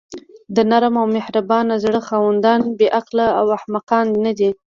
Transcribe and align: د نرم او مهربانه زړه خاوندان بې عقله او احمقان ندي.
د 0.55 0.57
نرم 0.69 0.95
او 1.01 1.07
مهربانه 1.15 1.73
زړه 1.83 1.99
خاوندان 2.07 2.61
بې 2.77 2.87
عقله 2.97 3.27
او 3.39 3.45
احمقان 3.57 4.05
ندي. 4.25 4.49